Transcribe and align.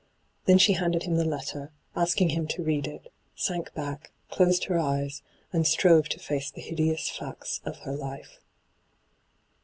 Then 0.45 0.57
she 0.57 0.73
handed 0.73 1.03
him 1.03 1.17
the 1.17 1.23
letter, 1.23 1.69
asking 1.95 2.29
him 2.29 2.47
to 2.47 2.63
read 2.63 2.87
it, 2.87 3.13
sank 3.35 3.71
back, 3.75 4.09
closed 4.31 4.63
her 4.63 4.79
eyes, 4.79 5.21
and 5.53 5.67
strove 5.67 6.09
to 6.09 6.19
&ce 6.19 6.49
the 6.49 6.59
hideous 6.61 7.07
&ct8 7.15 7.63
of 7.67 7.77
her 7.81 7.91
life. 7.95 8.39